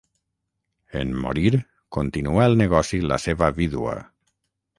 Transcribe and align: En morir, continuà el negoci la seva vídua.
En 1.01 1.11
morir, 1.25 1.51
continuà 1.99 2.49
el 2.53 2.57
negoci 2.63 3.03
la 3.13 3.21
seva 3.27 3.53
vídua. 3.61 3.95